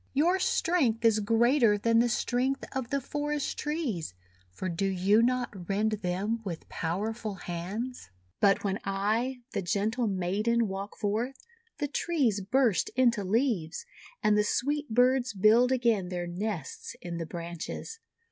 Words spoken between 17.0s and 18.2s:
in the branches.